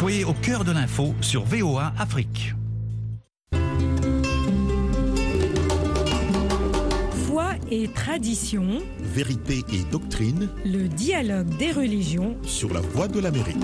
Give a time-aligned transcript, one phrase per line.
[0.00, 2.54] Soyez au cœur de l'info sur VOA Afrique.
[7.26, 12.34] Foi et tradition, Vérité et doctrine le dialogue des religions.
[12.44, 13.58] sur la voie de l'Amérique.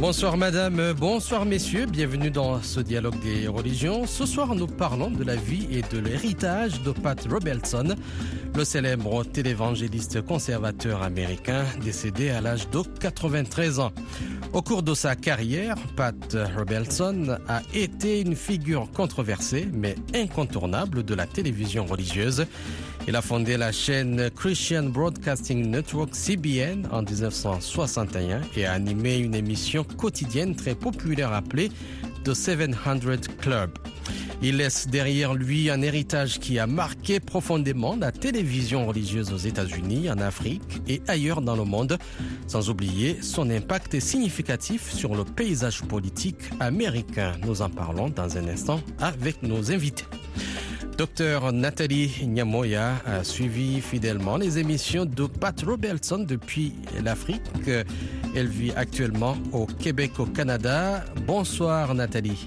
[0.00, 4.06] Bonsoir madame, bonsoir messieurs, bienvenue dans ce dialogue des religions.
[4.06, 7.94] Ce soir nous parlons de la vie et de l'héritage de Pat Robertson,
[8.56, 13.92] le célèbre télévangéliste conservateur américain décédé à l'âge de 93 ans.
[14.54, 21.14] Au cours de sa carrière, Pat Robertson a été une figure controversée mais incontournable de
[21.14, 22.46] la télévision religieuse.
[23.10, 29.34] Il a fondé la chaîne Christian Broadcasting Network CBN en 1961 et a animé une
[29.34, 31.72] émission quotidienne très populaire appelée
[32.22, 32.76] The 700
[33.40, 33.72] Club.
[34.42, 40.08] Il laisse derrière lui un héritage qui a marqué profondément la télévision religieuse aux États-Unis,
[40.08, 41.98] en Afrique et ailleurs dans le monde,
[42.46, 47.32] sans oublier son impact significatif sur le paysage politique américain.
[47.44, 50.04] Nous en parlons dans un instant avec nos invités.
[51.00, 57.40] Docteur Nathalie Nyamoya a suivi fidèlement les émissions de Pat Robertson depuis l'Afrique.
[58.36, 61.02] Elle vit actuellement au Québec, au Canada.
[61.26, 62.46] Bonsoir Nathalie.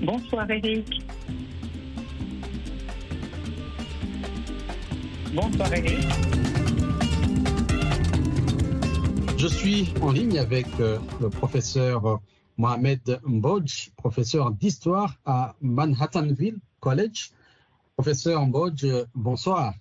[0.00, 1.02] Bonsoir Eric.
[5.34, 6.08] Bonsoir Eric.
[9.36, 12.18] Je suis en ligne avec euh, le professeur
[12.56, 17.30] Mohamed Mbodj, professeur d'histoire à Manhattanville College.
[18.02, 19.74] Professeur Mbodj, euh, bonsoir.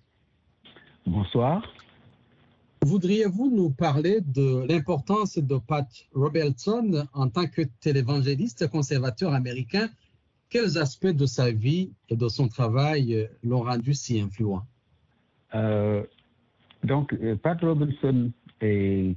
[1.07, 1.63] Bonsoir.
[2.85, 9.89] Voudriez-vous nous parler de l'importance de Pat Robertson en tant que télévangéliste conservateur américain?
[10.51, 14.61] Quels aspects de sa vie et de son travail l'ont rendu si influent?
[15.55, 16.03] Euh,
[16.83, 18.29] donc, euh, Pat Robinson
[18.61, 19.15] est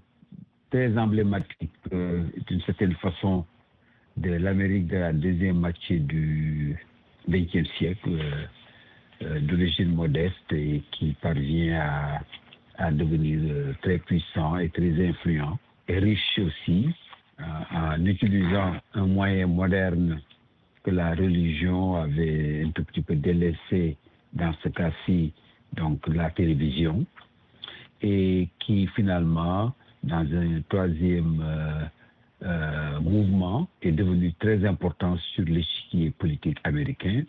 [0.71, 3.45] très emblématique euh, d'une certaine façon
[4.17, 6.79] de l'Amérique de la deuxième moitié du
[7.29, 8.47] XXe siècle, euh,
[9.21, 12.21] d'origine modeste et qui parvient
[12.79, 16.89] à, devenir euh, très puissant et très influent et riche aussi
[17.41, 20.21] euh, en utilisant un moyen moderne
[20.83, 23.97] que la religion avait un tout petit peu délaissé
[24.33, 25.33] dans ce cas-ci,
[25.73, 27.07] donc la télévision,
[28.03, 31.85] et qui finalement, dans un troisième euh,
[32.43, 37.23] euh, mouvement, est devenu très important sur l'échiquier politique américain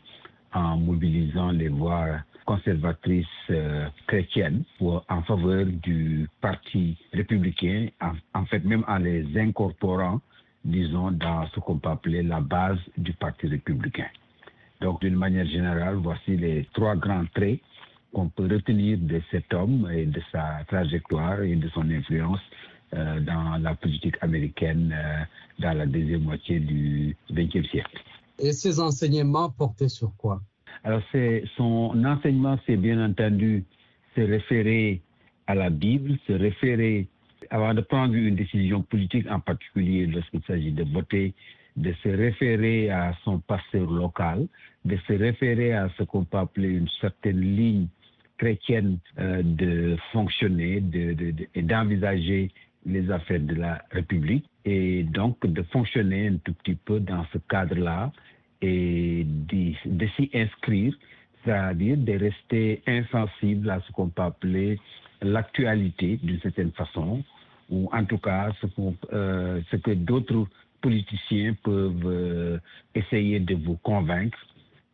[0.55, 2.07] en mobilisant les voix
[2.45, 10.21] conservatrices euh, chrétiennes en faveur du parti républicain, en, en fait même en les incorporant,
[10.63, 14.07] disons, dans ce qu'on peut appeler la base du parti républicain.
[14.81, 17.59] Donc, d'une manière générale, voici les trois grands traits
[18.13, 22.39] qu'on peut retenir de cet homme et de sa trajectoire et de son influence
[22.93, 25.23] euh, dans la politique américaine euh,
[25.59, 27.99] dans la deuxième moitié du XXe siècle.
[28.39, 30.41] Et ses enseignements portaient sur quoi?
[30.83, 31.01] Alors,
[31.55, 33.63] son enseignement, c'est bien entendu
[34.15, 35.01] se référer
[35.47, 37.07] à la Bible, se référer,
[37.49, 41.33] avant de prendre une décision politique en particulier lorsqu'il s'agit de voter,
[41.75, 44.47] de se référer à son pasteur local,
[44.85, 47.87] de se référer à ce qu'on peut appeler une certaine ligne
[48.37, 51.15] chrétienne euh, de fonctionner de,
[51.53, 52.51] et d'envisager
[52.85, 57.37] les affaires de la République et donc de fonctionner un tout petit peu dans ce
[57.49, 58.11] cadre-là
[58.61, 60.93] et de s'y inscrire,
[61.43, 64.79] c'est-à-dire de rester insensible à ce qu'on peut appeler
[65.21, 67.23] l'actualité d'une certaine façon,
[67.69, 68.67] ou en tout cas ce,
[69.13, 70.47] euh, que d'autres
[70.81, 72.57] politiciens peuvent euh,
[72.93, 74.37] essayer de vous convaincre.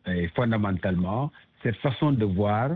[0.06, 1.30] Et fondamentalement,
[1.62, 2.70] cette façon de voir,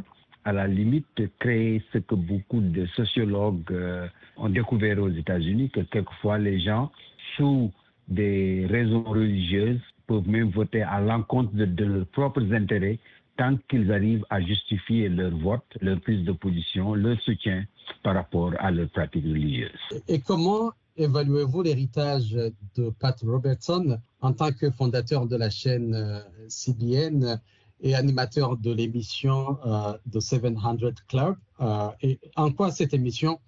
[0.47, 5.81] à la limite, crée ce que beaucoup de sociologues euh, ont découvert aux États-Unis, que
[5.81, 6.93] quelquefois les gens,
[7.37, 7.73] sous
[8.07, 13.01] des raisons religieuses, peuvent même voter à l'encontre de, de leurs propres intérêts
[13.37, 17.65] tant qu'ils arrivent à justifier leur vote, leur prise de position, leur soutien
[18.05, 19.73] par rapport à leur pratique religieuse.
[20.07, 22.31] Et comment évaluez-vous l'héritage
[22.77, 27.41] de Pat Robertson en tant que fondateur de la chaîne euh, CBN
[27.81, 30.77] et animateur de l'émission euh, The 700
[31.09, 31.37] Club.
[31.61, 33.39] Euh, Et en quoi cette émission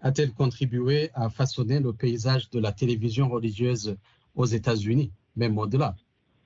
[0.00, 3.96] a-t-elle contribué à façonner le paysage de la télévision religieuse
[4.34, 5.96] aux États-Unis, même au-delà?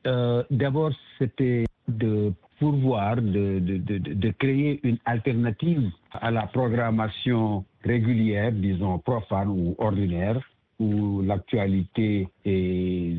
[0.06, 7.65] Euh, D'abord, c'était de pourvoir, de, de, de, de créer une alternative à la programmation
[7.85, 10.41] régulière, disons profane ou ordinaire,
[10.79, 13.19] où l'actualité est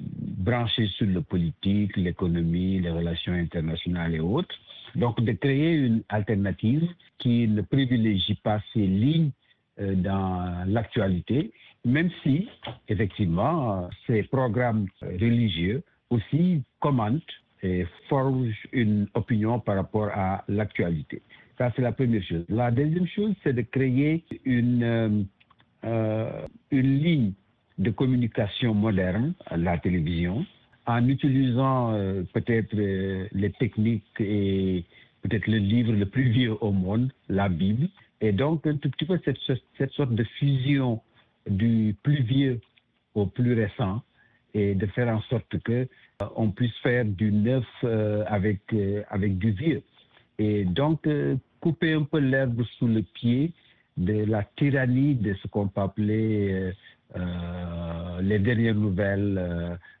[0.00, 4.54] branchée sur le politique, l'économie, les relations internationales et autres.
[4.94, 6.88] Donc, de créer une alternative
[7.18, 9.30] qui ne privilégie pas ces lignes
[9.80, 11.52] euh, dans l'actualité
[11.84, 12.48] même si,
[12.88, 17.22] effectivement, ces programmes religieux aussi commentent
[17.62, 21.22] et forgent une opinion par rapport à l'actualité.
[21.58, 22.44] Ça, c'est la première chose.
[22.48, 25.26] La deuxième chose, c'est de créer une,
[25.84, 27.32] euh, une ligne
[27.78, 30.46] de communication moderne, la télévision,
[30.86, 34.84] en utilisant euh, peut-être euh, les techniques et
[35.22, 37.88] peut-être le livre le plus vieux au monde, la Bible.
[38.20, 39.38] Et donc, un tout petit peu cette,
[39.78, 41.00] cette sorte de fusion
[41.48, 42.60] du plus vieux
[43.14, 44.02] au plus récent
[44.52, 45.86] et de faire en sorte que euh,
[46.36, 48.60] on puisse faire du neuf euh, avec,
[49.08, 49.82] avec du vieux.
[50.38, 51.08] Et donc,
[51.60, 53.52] couper un peu l'herbe sous le pied
[53.96, 56.72] de la tyrannie de ce qu'on peut appeler
[57.16, 59.38] euh, les dernières nouvelles,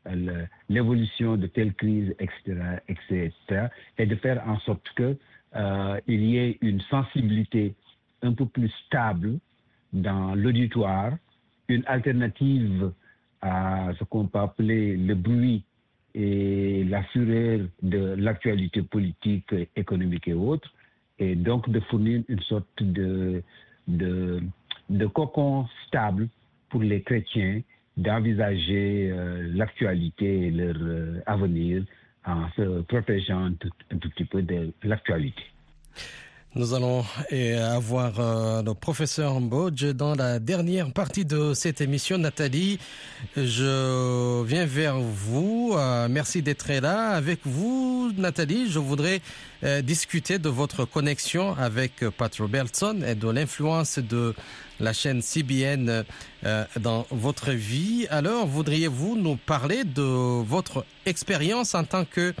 [0.06, 3.68] euh, l'évolution de telle crise, etc., etc.,
[3.98, 5.16] et de faire en sorte que
[5.56, 7.74] euh, il y ait une sensibilité
[8.22, 9.38] un peu plus stable
[9.92, 11.12] dans l'auditoire,
[11.68, 12.90] une alternative
[13.42, 15.62] à ce qu'on peut appeler le bruit
[16.14, 20.72] et la fureur de l'actualité politique, économique et autres,
[21.18, 23.42] et donc de fournir une sorte de,
[23.86, 24.42] de,
[24.90, 26.28] de cocon stable
[26.74, 27.60] pour les chrétiens
[27.96, 31.84] d'envisager euh, l'actualité et leur euh, avenir
[32.26, 35.44] en se protégeant tout, un tout petit peu de l'actualité.
[36.56, 37.04] Nous allons
[37.58, 42.16] avoir euh, le professeur Mbodge dans la dernière partie de cette émission.
[42.16, 42.78] Nathalie,
[43.36, 45.74] je viens vers vous.
[45.76, 47.08] Euh, merci d'être là.
[47.08, 49.20] Avec vous, Nathalie, je voudrais
[49.64, 54.32] euh, discuter de votre connexion avec Pat Robertson et de l'influence de
[54.78, 56.04] la chaîne CBN
[56.80, 58.06] dans votre vie.
[58.10, 60.02] Alors, voudriez-vous nous parler de
[60.42, 62.32] votre expérience en tant que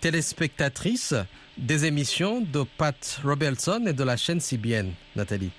[0.00, 1.14] téléspectatrice
[1.58, 5.50] des émissions de Pat Robertson et de la chaîne CBN, Nathalie.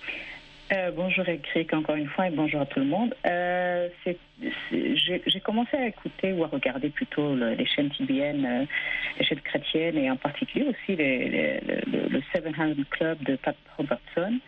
[0.72, 3.14] Euh, bonjour Eric, encore une fois, et bonjour à tout le monde.
[3.26, 3.90] Euh,
[4.72, 8.66] J'ai commencé à écouter ou à regarder plutôt le- les chaînes TBN, euh,
[9.20, 14.40] les chaînes chrétiennes, et en particulier aussi les- le, le 700 Club de Pat Robertson,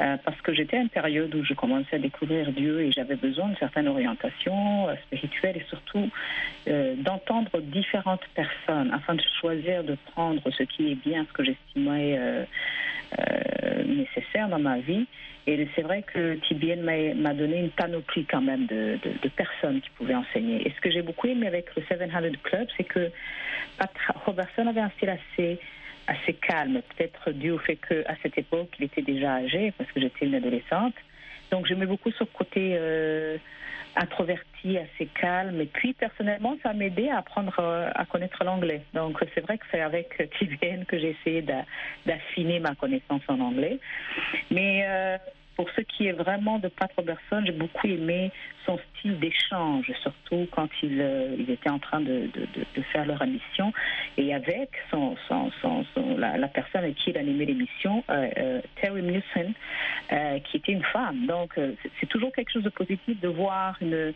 [0.00, 3.16] euh, parce que j'étais à une période où je commençais à découvrir Dieu et j'avais
[3.16, 6.08] besoin d'une certaine orientation euh, spirituelle et surtout
[6.68, 11.44] euh, d'entendre différentes personnes afin de choisir de prendre ce qui est bien, ce que
[11.44, 12.18] j'estimais
[13.86, 15.06] nécessaire dans ma vie.
[15.46, 19.80] Et c'est vrai que TBN m'a- donné une panoplie quand même de, de- de personnes
[19.80, 20.66] qui pouvaient enseigner.
[20.66, 22.08] Et ce que j'ai beaucoup aimé avec le 700
[22.42, 23.10] Club, c'est que
[23.78, 23.90] Pat
[24.24, 25.58] Robertson avait un style assez
[26.06, 30.00] assez calme, peut-être dû au fait qu'à cette époque, il était déjà âgé, parce que
[30.00, 30.94] j'étais une adolescente.
[31.50, 33.38] Donc j'aimais beaucoup ce côté euh,
[33.96, 35.60] introverti, assez calme.
[35.60, 38.82] Et puis personnellement, ça m'a aidé à apprendre euh, à connaître l'anglais.
[38.94, 41.64] Donc c'est vrai que c'est avec TBN que j'ai essayé d'a-
[42.04, 43.78] d'affiner ma connaissance en anglais.
[44.50, 45.18] Mais euh,
[45.56, 48.30] pour ce qui est vraiment de Pat Robertson, j'ai beaucoup aimé
[48.66, 52.28] son style d'échange, surtout quand il, euh, était en train de,
[52.92, 53.72] faire leur émission.
[54.18, 54.70] Et avec
[56.18, 59.52] la, personne avec qui il animait l'émission, euh, euh, Terry Newson,
[60.12, 61.26] euh, qui était une femme.
[61.26, 61.58] Donc
[62.00, 64.12] c'est- toujours quelque chose de positif de voir une,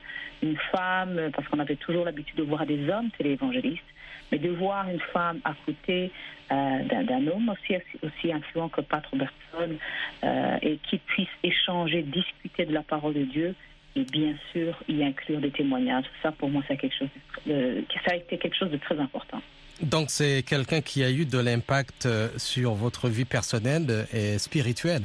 [0.72, 3.82] femme, parce qu'on avait toujours l'habitude de voir des hommes téléévangélistes,
[4.30, 6.10] mais de voir une femme à côté
[6.52, 9.76] euh, d'un homme aussi, influent que Pat Robertson
[10.24, 13.54] euh, et qui puisse échanger, discuter de la parole de Dieu
[13.96, 16.06] et bien sûr y inclure des témoignages.
[16.22, 17.08] Ça, pour moi, c'est quelque chose
[17.46, 19.40] de, ça a été quelque chose de très important.
[19.82, 25.02] Donc c'est quelqu'un qui a eu de l'impact euh, sur votre vie personnelle et spirituelle.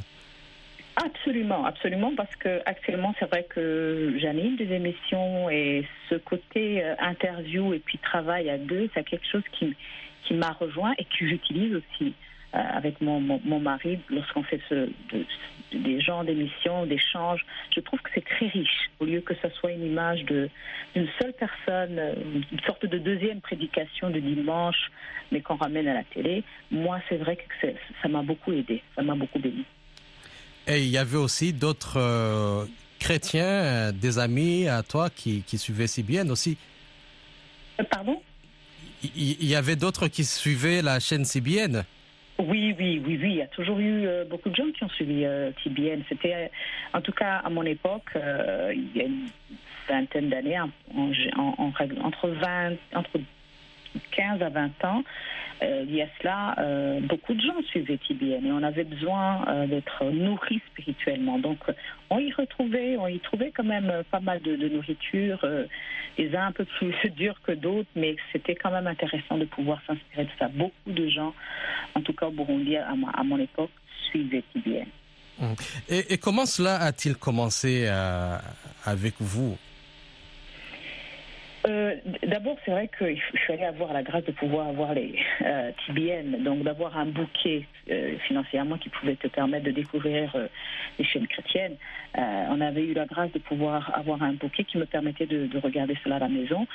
[0.98, 6.96] Absolument, absolument, parce que actuellement, c'est vrai que j'anime des émissions et ce côté euh,
[7.00, 9.76] interview et puis travail à deux, c'est quelque chose qui,
[10.24, 12.14] qui m'a rejoint et que j'utilise aussi
[12.56, 14.76] euh, avec mon, mon, mari lorsqu'on fait ce,
[15.12, 15.26] de-
[15.74, 17.46] des genres d'émissions, d'échanges.
[17.76, 20.50] Je trouve que c'est très riche, au lieu que ce soit une image de-
[20.96, 22.14] d'une seule personne, euh,
[22.54, 24.90] une sorte de deuxième prédication du dimanche,
[25.34, 26.46] mais qu'on ramène à la télé.
[26.72, 27.68] Moi, c'est vrai que
[28.02, 29.66] ça m'a beaucoup aidé, ça m'a beaucoup béni.
[30.68, 32.66] Et il y avait aussi d'autres euh,
[33.00, 36.58] chrétiens, euh, des amis à toi qui, qui suivaient CBN aussi.
[37.80, 38.22] Euh, Pardon?
[39.16, 41.84] Il, y avait d'autres qui suivaient la chaîne CBN.
[42.40, 43.30] Oui, oui, oui, oui.
[43.32, 46.02] Il y a toujours eu euh, beaucoup de gens qui ont suivi euh, TBN.
[46.10, 46.48] C'était, euh,
[46.98, 49.28] en tout cas, à mon époque, il y a une
[49.88, 51.12] vingtaine d'années, en, en-
[52.04, 53.20] entre 20, entre
[54.12, 55.04] 15 à 20 ans,
[55.64, 59.48] euh, il y a cela, euh, beaucoup de gens suivaient TBN et on avait besoin
[59.48, 61.40] euh, d'être nourris spirituellement.
[61.40, 61.74] Donc, euh,
[62.10, 65.46] on y retrouvait, on y trouvait quand même pas mal de, nourriture,
[66.18, 69.82] les uns un peu plus durs que d'autres, mais c'était quand même intéressant de pouvoir
[69.88, 70.50] s'inspirer de ça.
[70.50, 71.34] Beaucoup de gens,
[71.96, 73.72] en tout cas au Burundi, à, mon époque,
[74.10, 74.88] suivaient TBN.
[75.40, 75.54] Mmh.
[75.90, 77.88] Et, comment cela a-t-il commencé
[78.86, 79.58] avec vous?
[81.68, 81.96] Euh,
[82.28, 86.64] d'abord, c'est vrai qu'il fallait avoir la grâce de pouvoir avoir les euh, TBN, donc
[86.64, 90.36] d'avoir un bouquet euh, financièrement qui pouvait te permettre de découvrir
[91.00, 91.76] les chaînes chrétiennes.
[92.16, 95.98] on avait eu la grâce de pouvoir avoir un bouquet qui me permettait de, regarder
[96.04, 96.68] cela à la maison.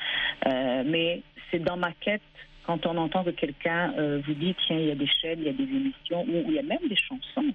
[0.47, 2.23] mais c'est dans ma quête
[2.67, 3.93] quand on entend que quelqu'un
[4.27, 6.55] vous dit tiens, il y a des chaînes, il y a des émissions, ou il
[6.55, 7.53] y a même des chansons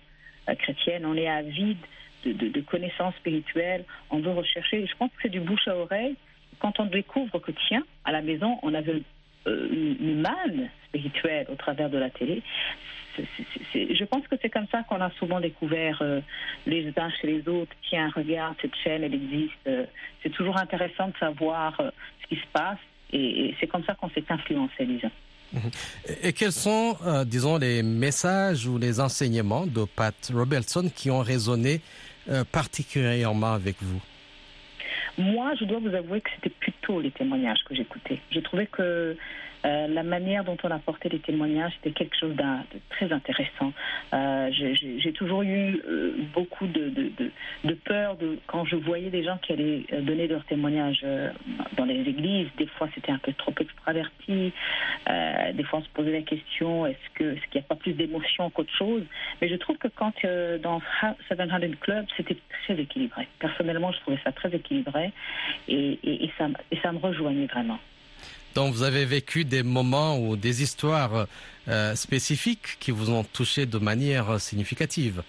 [0.60, 1.78] chrétiennes, on est avide
[2.26, 4.86] de, de, connaissances spirituelles, on veut rechercher.
[4.86, 6.16] Je pense que c'est du bouche à oreille
[6.60, 9.02] quand on découvre que, tiens, à la maison, on avait
[9.48, 9.68] euh,
[10.00, 12.42] une manne spirituelle au travers de la télé,
[13.18, 16.20] je pense que c'est comme ça qu'on a souvent découvert euh,
[16.66, 17.72] les uns chez les autres.
[17.88, 19.54] Tiens, regarde, cette chaîne, elle existe.
[19.68, 19.86] Euh,
[20.24, 22.80] c'est toujours intéressant de savoir ce qui se passe
[23.14, 25.12] et, c'est comme ça qu'on s'est influencé, disons.
[26.24, 31.80] Et quels sont, disons, les messages ou les enseignements de Pat Robertson qui ont résonné
[32.52, 34.02] particulièrement avec vous?
[35.18, 38.20] Moi, je dois vous avouer que c'était plutôt les témoignages que j'écoutais.
[38.32, 39.16] J'ai trouvé que
[39.66, 42.44] euh, la manière dont on apportait les témoignages, c'était quelque chose de
[42.90, 43.74] très intéressant.
[44.14, 47.12] Euh, j'ai toujours eu euh, beaucoup de,
[47.84, 51.06] peur de, quand je voyais des gens qui allaient donner leurs témoignages
[51.78, 52.48] dans les églises.
[52.58, 54.54] Des fois, c'était un peu trop extraverti.
[55.54, 58.76] des fois, on se posait la question est-ce qu'il n'y a pas plus d'émotion qu'autre
[58.76, 59.04] chose?
[59.42, 60.14] Mais je trouve que quand
[60.62, 60.82] dans
[61.28, 63.28] Seven Hundred Club, c'était très équilibré.
[63.40, 65.12] Personnellement, je trouvais ça très équilibré
[65.68, 67.80] et ça me rejoignait vraiment.
[68.56, 71.28] Donc vous avez vécu des moments ou des histoires
[71.68, 75.24] euh, spécifiques qui vous ont touché de manière significative.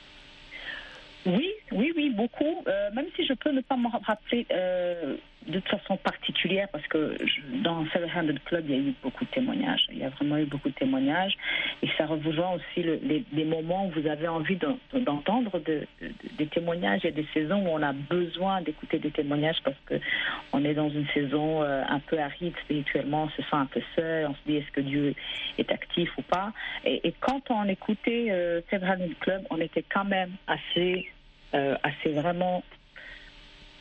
[1.26, 2.62] Oui, oui, oui, beaucoup.
[2.68, 7.16] Euh, même si je peux ne pas me rappeler euh, de façon particulière, parce que
[7.62, 9.87] dans Seven Handed Club, il y a eu beaucoup de témoignages.
[9.90, 11.37] Il y a vraiment eu beaucoup de témoignages.
[11.82, 14.58] Et ça rejoint aussi les, moments où vous avez envie
[14.92, 17.00] d'entendre des témoignages.
[17.04, 20.75] Il y a des saisons où on a besoin d'écouter des témoignages parce qu'on est
[20.75, 24.35] dans une saison euh, un peu aride spirituellement, on se sent un peu seul, on
[24.35, 25.14] se dit est-ce que Dieu
[25.58, 26.52] est actif ou pas?
[26.85, 31.15] Et, quand on écoutait Seven Handed Club, on était quand même assez euh,
[31.52, 32.62] assez vraiment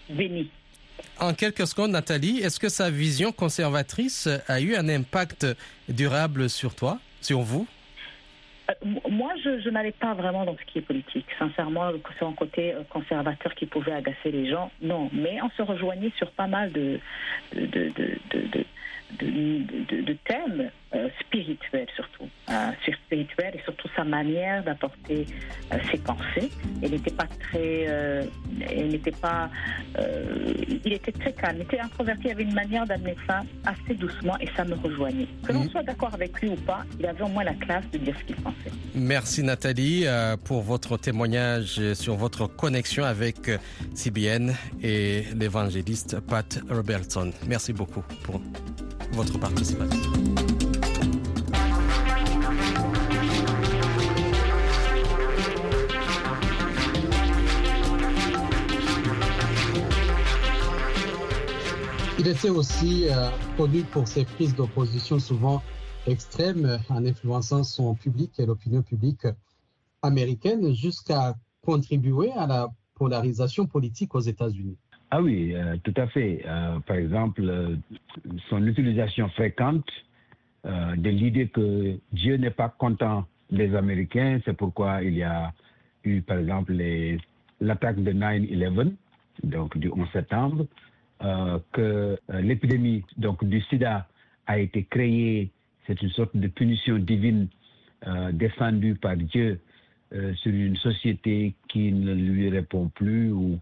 [0.10, 0.50] béni.
[1.20, 5.48] En quelques secondes, Nathalie, est-ce que sa vision conservatrice a eu un impact
[5.90, 7.68] durable sur toi, sur vous?
[8.70, 8.74] Euh,
[9.10, 11.26] moi, je, n'allais pas vraiment dans ce qui est politique.
[11.38, 14.72] Sincèrement, c'est un côté euh, conservateur qui pouvait agacer les gens.
[14.82, 17.00] Non, mais on se rejoignait sur pas mal de,
[17.54, 17.92] de, de,
[18.32, 18.66] de,
[19.20, 22.72] de, thèmes euh, spirituels surtout, euh,
[23.06, 25.26] spirituels et surtout sa manière d'apporter
[25.74, 26.52] euh, ses pensées.
[26.82, 28.30] Il n'était pas très,
[28.76, 29.50] il n'était pas,
[30.86, 34.38] il était très calme, il était introverti, il avait une manière d'amener ça assez doucement
[34.40, 35.28] et ça me rejoignait.
[35.46, 35.70] Que l'on mhm.
[35.70, 38.24] soit d'accord avec lui ou pas, il avait au moins la classe de dire ce
[38.26, 38.72] qu'il pensait.
[38.94, 40.06] Merci Nathalie
[40.46, 43.52] pour votre témoignage sur votre connexion avec
[43.94, 47.32] CBN et l'évangéliste Pat Robertson.
[47.48, 48.40] Merci beaucoup pour
[49.12, 50.12] votre participation.
[62.18, 65.62] Il était aussi euh, connu pour ses prises d'opposition souvent
[66.08, 69.28] extrêmes en influençant son public et l'opinion publique
[70.02, 74.78] américaine jusqu'à contribuer à la polarisation politique aux États-Unis.
[75.18, 76.44] Ah oui, euh, tout à fait.
[76.46, 77.78] Euh, par exemple, euh,
[78.50, 79.88] son utilisation fréquente
[80.66, 85.54] de l'idée que Dieu n'est pas content des Américains, c'est pourquoi il y a
[86.04, 86.74] eu, par exemple,
[87.62, 88.92] l'attaque de 9-11,
[89.44, 90.66] donc du 11 septembre,
[91.72, 94.08] que l'épidémie donc du sida
[94.48, 95.52] a été créée,
[95.86, 97.48] c'est une sorte de punition divine
[98.34, 99.60] descendue par Dieu
[100.14, 103.60] euh, sur une société qui ne lui répond plus ou,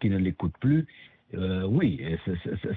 [0.00, 0.86] qui ne l'écoute plus,
[1.34, 2.00] euh, oui,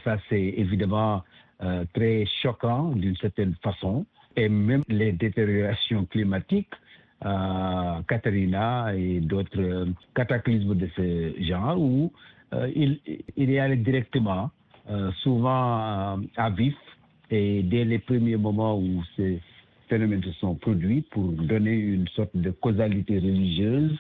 [0.04, 1.24] ça, c'est évidemment
[1.64, 4.06] euh, très choquant d'une certaine façon.
[4.36, 6.74] Et même les détériorations climatiques,
[7.22, 12.12] Katarina et d'autres cataclysmes de ce genre, où
[12.76, 13.00] il,
[13.38, 14.52] il est allé directement,
[15.24, 16.76] souvent à vif,
[17.32, 19.40] et dès les premiers moments où c'est
[19.88, 23.98] phénomènes se sont produits pour donner une sorte de causalité religieuse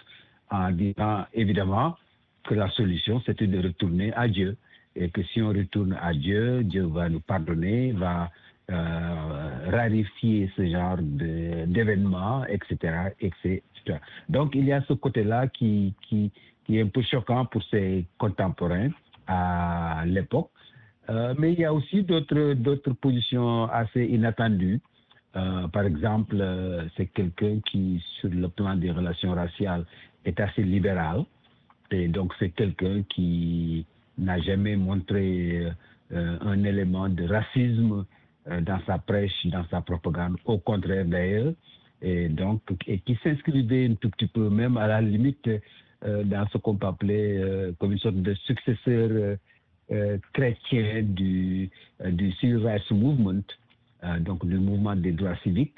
[0.51, 1.96] en disant évidemment
[2.44, 4.58] que la solution c'était de retourner à Dieu
[4.96, 8.32] et que si on retourne à Dieu, Dieu va nous pardonner, va
[8.72, 13.62] euh, rarifier ce genre d'événements, etc., etc.
[14.30, 15.94] Donc il y a ce côté-là qui,
[16.70, 18.89] est un peu choquant pour ses contemporains
[19.27, 20.50] à l'époque.
[21.10, 24.80] Euh, mais il y a aussi d'autres positions assez inattendues.
[25.36, 29.86] Euh, par exemple, euh, c'est quelqu'un qui, sur le plan des relations raciales,
[30.24, 31.25] est assez libéral.
[31.92, 33.86] Et donc, c'est quelqu'un qui
[34.18, 35.68] n'a jamais montré
[36.13, 38.06] euh, un élément de racisme
[38.62, 40.38] dans sa prêche, dans sa propagande.
[40.46, 41.54] Au contraire, d'ailleurs.
[42.01, 45.50] Et donc, et qui s'inscrivait un tout petit peu, même à la limite,
[46.04, 49.38] dans ce qu'on peut appeler comme une sorte de successeur
[50.34, 51.72] chrétien du,
[52.06, 53.42] du Civil Rights Movement,
[54.20, 55.78] donc du mouvement des droits civiques,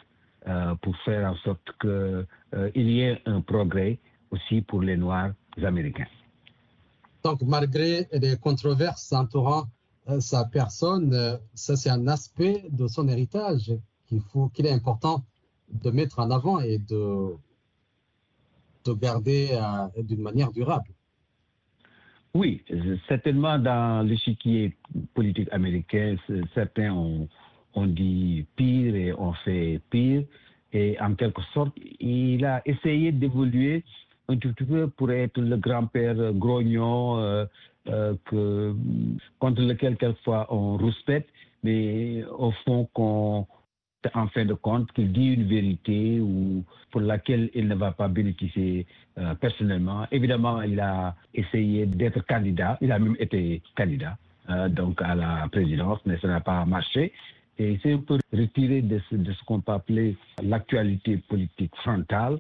[0.82, 4.00] pour faire en sorte qu'il y ait un progrès
[4.32, 5.32] aussi pour les Noirs
[5.64, 6.08] américains.
[7.24, 9.66] Donc, malgré les controverses entourant
[10.20, 13.74] sa personne, ça c'est un aspect de son héritage
[14.08, 15.24] qu'il faut qu'il est important
[15.70, 17.36] de mettre en avant et de,
[18.86, 20.90] de garder euh, d'une manière durable.
[22.34, 22.64] Oui,
[23.08, 24.78] certainement dans l'échiquier
[25.14, 26.16] politique américain,
[26.54, 27.28] certains ont,
[27.74, 30.24] ont, dit pire et ont fait pire.
[30.74, 33.84] Et en quelque sorte, il a essayé d'évoluer
[34.30, 37.46] un tout petit peu pour être le grand-père grognon euh,
[38.34, 38.74] euh,
[39.40, 41.28] contre lequel quelquefois on rouspète,
[41.64, 43.48] mais au fond qu'on
[44.14, 48.08] en fin de compte qu'il dit une vérité ou pour laquelle il ne va pas
[48.08, 48.86] bénéficier
[49.18, 50.06] euh, personnellement.
[50.12, 54.18] Évidemment, il a essayé d'être candidat, il a même été candidat
[54.70, 57.12] donc à la présidence, mais ça n'a pas marché.
[57.60, 62.40] Et s'est un peu retiré de ce, de ce qu'on peut appeler l'actualité politique frontale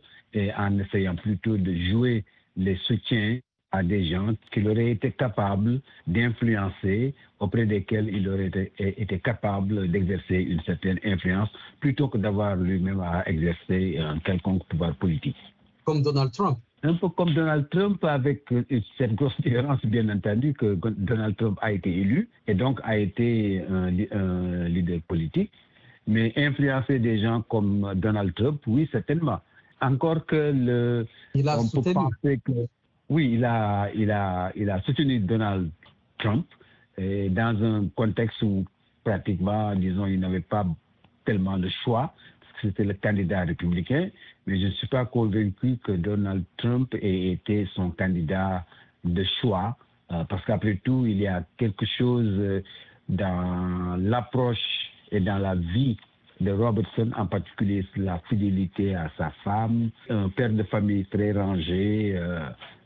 [0.58, 2.24] en essayant plutôt de jouer
[2.56, 3.40] les soutiens
[3.72, 10.36] à des gens qu'il aurait été capable d'influencer, auprès desquels il aurait été capable d'exercer
[10.36, 15.36] une certaine influence, plutôt que d'avoir lui-même à exercer un quelconque pouvoir politique.
[15.84, 16.60] Comme Donald Trump.
[16.84, 18.44] Un peu comme Donald Trump, avec
[18.98, 23.64] cette grosse différence, bien entendu, que Donald Trump a été élu et donc a été
[23.70, 25.52] un, un leader politique.
[26.08, 29.40] Mais influencer des gens comme Donald Trump, oui, certainement.
[29.82, 31.06] Encore que le,
[31.36, 31.94] il a on soutenu.
[31.94, 32.68] peut penser que
[33.10, 35.70] oui, il a, il a, il a soutenu Donald
[36.18, 36.46] Trump
[36.98, 38.66] et dans un contexte où
[39.04, 40.66] pratiquement, disons, il n'avait pas
[41.26, 44.10] tellement de choix, parce que c'était le candidat républicain,
[44.48, 48.66] mais je ne suis pas convaincu que Donald Trump ait été son candidat
[49.04, 49.78] de choix,
[50.12, 52.64] euh, parce qu'après tout, il y a quelque chose
[53.10, 54.58] dans l'approche
[55.12, 55.98] et dans la vie
[56.40, 62.14] de Robertson, en particulier la fidélité à sa femme, un père de famille très rangé,
[62.16, 62.40] euh,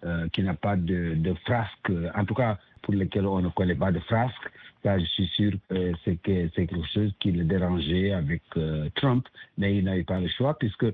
[0.06, 3.76] euh, qui n'a pas de, de frasque, en tout cas pour lesquels on ne connaît
[3.76, 4.52] pas de frasque.
[4.84, 9.28] Ça, je suis sûr que c'est que, quelque chose qui le dérangeait avec euh, Trump,
[9.58, 10.88] mais il n'avait pas le choix puisque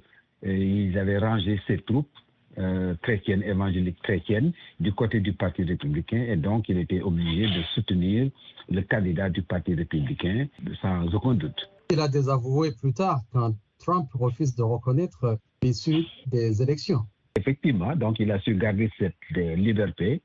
[0.44, 2.10] ils avaient rangé ses troupes
[2.58, 7.62] euh, chrétiennes, évangéliques chrétiennes, du côté du Parti républicain, et donc il était obligé de
[7.76, 8.32] soutenir
[8.70, 10.48] le candidat du Parti républicain
[10.82, 11.70] sans aucun doute.
[11.92, 17.02] Il a désavoué plus tard quand Trump refuse de reconnaître l'issue des élections.
[17.38, 20.24] Effectivement, donc il a su garder cette euh, liberté,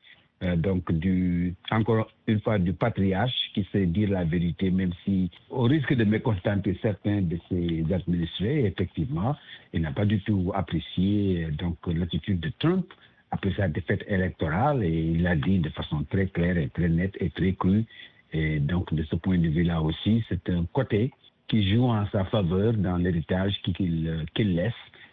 [0.57, 5.63] donc du, encore une fois du patriarche qui sait dire la vérité, même si au
[5.63, 9.37] risque de mécontenter certains de ses administrés, effectivement,
[9.73, 12.87] il n'a pas du tout apprécié donc l'attitude de Trump
[13.31, 17.17] après sa défaite électorale et il l'a dit de façon très claire et très nette
[17.21, 17.85] et très crue.
[18.33, 21.11] Et donc de ce point de vue-là aussi, c'est un côté
[21.49, 24.73] qui joue en sa faveur dans l'héritage qu'il qu'il laisse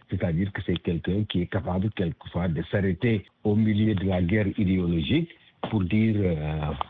[0.10, 4.48] c'est-à-dire que c'est quelqu'un qui est capable quelquefois de s'arrêter au milieu de la guerre
[4.58, 5.30] idéologique
[5.70, 6.16] pour dire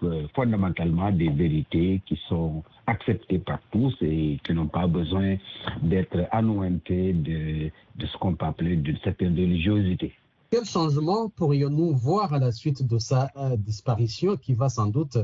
[0.03, 5.37] euh, fondamentalement des vérités qui sont acceptées par tous et qui n'ont pas besoin
[5.81, 10.13] d'être annoncées de, de ce qu'on peut appeler d'une certaine religiosité.
[10.51, 15.17] Quel changement pourrions-nous voir à la suite de sa euh, disparition qui va sans doute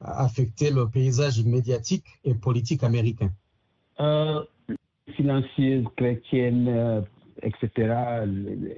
[0.00, 3.30] affecter le paysage médiatique et politique américain?
[4.00, 4.42] Euh,
[5.16, 7.00] Silencieuse, chrétienne, euh,
[7.46, 7.70] etc.,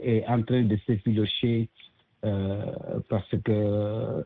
[0.02, 1.68] est en train de s'effilocher
[2.24, 4.24] euh, parce que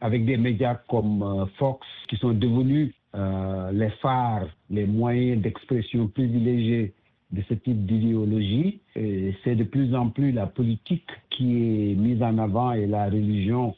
[0.00, 6.08] avec des médias comme euh, Fox qui sont devenus euh, les phares, les moyens d'expression
[6.08, 6.94] privilégiés
[7.30, 12.38] de ce type d'idéologie, c'est de plus en plus la politique qui est mise en
[12.38, 13.74] avant et la religion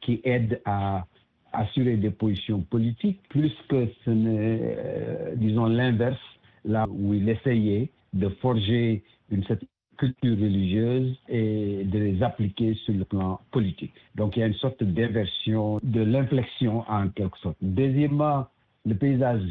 [0.00, 1.06] qui aide à
[1.52, 6.18] assurer des positions politiques, plus que ce n'est, disons, l'inverse,
[6.64, 12.94] là où il essayait de forger une certaine culture religieuse et de les appliquer sur
[12.94, 13.92] le plan politique.
[14.14, 17.56] Donc il y a une sorte d'inversion de l'inflexion en quelque sorte.
[17.62, 18.46] Deuxièmement,
[18.86, 19.42] le paysage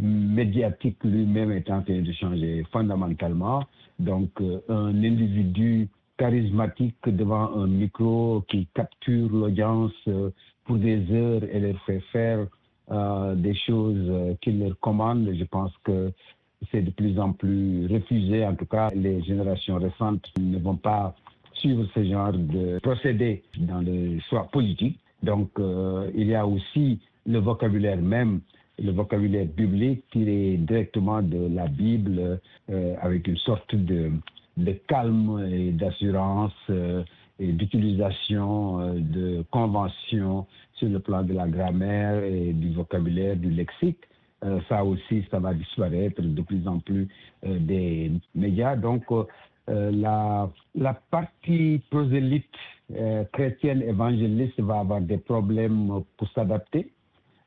[0.00, 3.64] médiatique lui-même est en train de changer fondamentalement.
[3.98, 10.30] Donc euh, un individu charismatique devant un micro qui capture l'audience euh,
[10.64, 12.46] pour des heures et leur fait faire
[12.90, 16.10] euh, des choses qu'il leur commande, je pense que
[16.70, 18.44] c'est de plus en plus refusé.
[18.46, 21.14] En tout cas, les générations récentes ne vont pas
[21.54, 24.98] suivre ce genre de procédé dans le choix politique.
[25.22, 28.40] Donc, euh, il y a aussi le vocabulaire même,
[28.78, 32.40] le vocabulaire biblique tiré directement de la Bible
[32.70, 34.10] euh, avec une sorte de,
[34.56, 37.02] de calme et d'assurance euh,
[37.38, 43.50] et d'utilisation euh, de conventions sur le plan de la grammaire et du vocabulaire, du
[43.50, 43.98] lexique.
[44.44, 47.08] Euh, ça aussi, ça va disparaître de plus en plus
[47.44, 48.76] euh, des médias.
[48.76, 50.48] Donc, euh, la,
[51.10, 52.46] partie prosélyte
[53.32, 56.90] chrétienne évangéliste va avoir des problèmes pour s'adapter.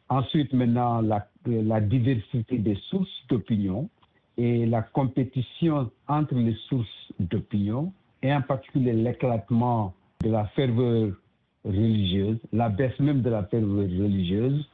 [0.08, 3.89] Ensuite, maintenant, la diversité des sources d'opinion
[4.38, 11.12] et la compétition entre les sources d'opinion, et en particulier l'éclatement de la ferveur
[11.65, 14.69] religieuse, la baisse même de la ferveur religieuse,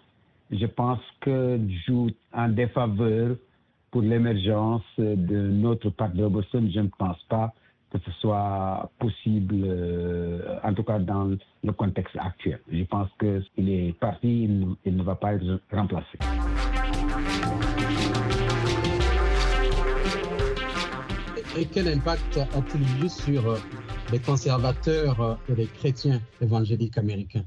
[0.51, 3.35] je pense que joue en défaveur
[3.91, 6.69] pour l'émergence de notre parc de Robertson.
[6.73, 7.53] Je ne pense pas
[7.91, 12.59] que ce soit possible, euh, en tout cas dans le contexte actuel.
[12.71, 14.43] Je pense qu'il est parti,
[14.85, 16.17] il ne, va pas être remplacé.
[21.57, 23.57] Et quel impact a-t-il eu sur euh,
[24.11, 27.45] les conservateurs euh, et les chrétiens évangéliques américains?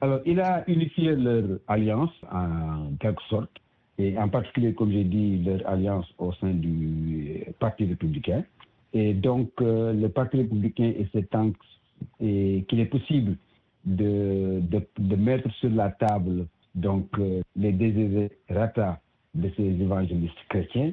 [0.00, 3.50] Alors, il a unifié leur alliance en quelque sorte,
[3.98, 8.44] et en particulier, comme j'ai dit, leur alliance au sein du Parti républicain.
[8.92, 11.56] Et donc, euh, le Parti républicain et ses tanks,
[12.18, 13.36] qu'il est possible
[13.84, 14.62] de,
[15.16, 19.00] mettre sur la table donc euh, les désirata
[19.34, 20.92] de ces évangélistes chrétiens,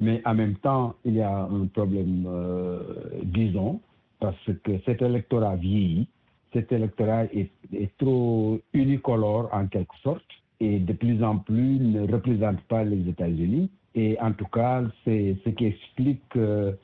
[0.00, 2.82] mais en même temps, il y a un problème, euh,
[3.22, 3.80] disons,
[4.20, 6.08] parce que cet électorat vieillit,
[6.54, 7.50] cet électorat est,
[7.98, 10.24] trop unicolore en quelque sorte
[10.60, 13.68] et de plus en plus ne représente pas les États-Unis.
[13.94, 16.76] Et en tout cas, c'est ce qui explique que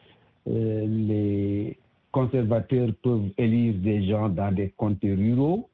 [0.48, 1.78] euh, les
[2.12, 5.68] conservateurs peuvent élire des gens dans des comtés ruraux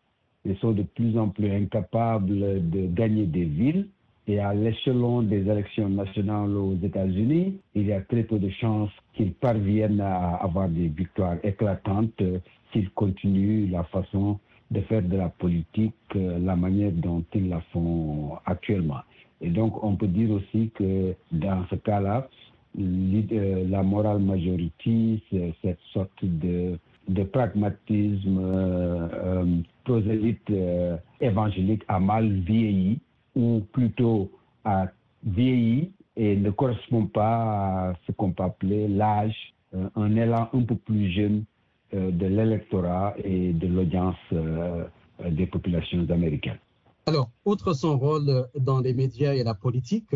[0.44, 3.88] et sont de plus en plus incapables de gagner des villes.
[4.28, 8.90] Et à l'échelon des élections nationales aux États-Unis, il y a très peu de chances
[9.14, 12.22] qu'ils parviennent à avoir des victoires éclatantes
[12.72, 14.38] s'ils continuent la façon
[14.70, 19.00] de faire de la politique, la manière dont ils la font actuellement.
[19.40, 22.28] Et donc, on peut dire aussi que dans ce cas-là,
[22.74, 25.22] la morale majorité,
[25.62, 32.98] cette sorte de, de pragmatisme euh, euh, prosélyte euh, évangélique a mal vieilli
[33.34, 34.30] ou plutôt
[34.64, 34.86] a
[35.24, 40.62] vieilli et ne correspond pas à ce qu'on peut appeler l'âge, euh, un élan un
[40.62, 41.55] peu plus jeune euh,
[41.92, 44.84] de l'électorat et de l'audience euh,
[45.30, 46.58] des populations américaines.
[47.06, 50.14] Alors, outre son rôle dans les médias et la politique,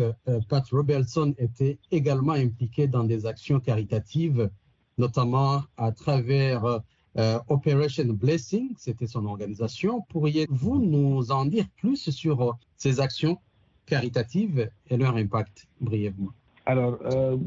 [0.49, 4.49] Pat Robertson était également impliqué dans des actions caritatives,
[4.97, 6.81] notamment à travers
[7.17, 10.01] euh, Operation Blessing, c'était son organisation.
[10.09, 13.37] Pourriez-vous nous en dire plus sur euh, ces actions
[13.85, 16.31] caritatives et leur impact brièvement?
[16.65, 17.37] Alors, euh,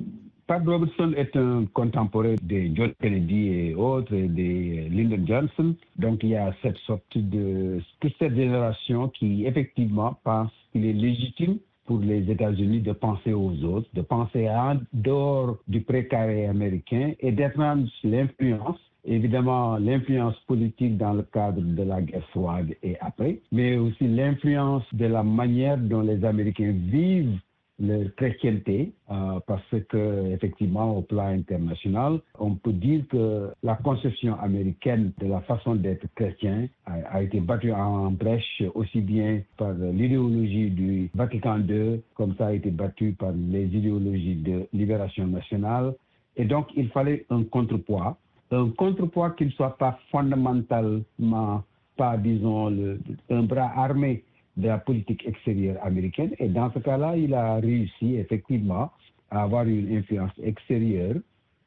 [0.47, 5.75] Pat Robertson est un contemporain de John Kennedy et autres, et de Lyndon Johnson.
[5.97, 10.93] Donc, il y a cette sorte de toute cette génération qui, effectivement, pense qu'il est
[10.93, 17.13] légitime pour les États-Unis de penser aux autres, de penser en dehors du précaré américain
[17.21, 17.59] et d'être
[18.05, 24.09] l'influence évidemment l'influence politique dans le cadre de la guerre froide et après, mais aussi
[24.09, 27.39] l'influence de la manière dont les Américains vivent
[27.79, 34.39] leur chrétienté, euh, parce que effectivement au plan international, on peut dire que la conception
[34.41, 40.71] américaine de la façon d'être chrétien a, été battue en brèche aussi bien par l'idéologie
[40.71, 45.95] du Vatican II, comme ça a été battu par les idéologies de libération nationale.
[46.37, 48.19] Et donc il fallait un contrepoids
[48.51, 51.65] un contrepoids qui ne soit pas fondamentalement,
[51.97, 52.99] pas, disons,
[53.31, 54.23] un bras armé
[54.57, 56.31] de la politique extérieure américaine.
[56.39, 58.91] Et dans ce cas-là, il a réussi effectivement
[59.31, 61.17] à avoir une influence extérieure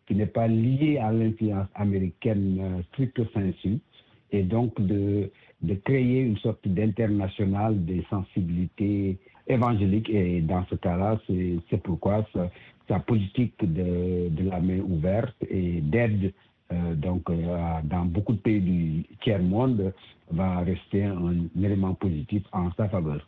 [0.07, 3.79] qui n'est pas liée à l'influence américaine euh, stricto sensu,
[4.31, 5.29] et donc de,
[5.61, 10.09] de créer une sorte d'international des sensibilités évangéliques.
[10.09, 12.25] Et dans ce cas-là, c'est pourquoi
[12.87, 16.33] sa, politique de, de, la main ouverte et d'aide
[16.71, 19.93] donc, euh, dans beaucoup de pays du tiers-monde,
[20.31, 23.25] va rester un élément positif en sa faveur.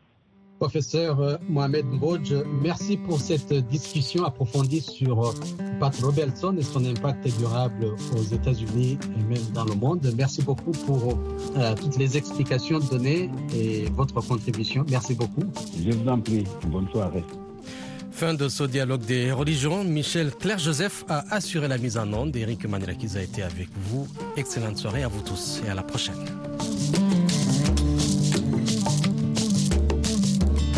[0.60, 5.34] Professeur Mohamed Mbodj, merci pour cette discussion approfondie sur
[5.80, 10.06] Pat Robertson et son impact durable aux États-Unis et même dans le monde.
[10.18, 11.18] Merci beaucoup pour
[11.56, 14.86] euh, toutes les explications données et votre contribution.
[14.90, 15.44] Merci beaucoup.
[15.82, 16.44] Je vous en prie.
[16.68, 17.24] Bonne soirée.
[18.20, 19.86] Fin de ce dialogue des religions.
[19.86, 22.36] Michel Claire-Joseph a assuré la mise en onde.
[22.36, 24.10] Eric Manirakiz a été avec vous.
[24.36, 26.26] Excellente soirée à vous tous et à la prochaine.